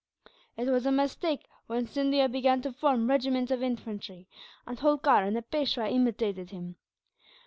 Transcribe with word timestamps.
"It 0.57 0.67
was 0.67 0.87
a 0.87 0.91
mistake 0.91 1.45
when 1.67 1.85
Scindia 1.85 2.27
began 2.27 2.59
to 2.63 2.73
form 2.73 3.07
regiments 3.07 3.51
of 3.51 3.61
infantry, 3.61 4.27
and 4.65 4.79
Holkar 4.79 5.23
and 5.23 5.35
the 5.35 5.43
Peishwa 5.43 5.87
imitated 5.89 6.49
him. 6.49 6.77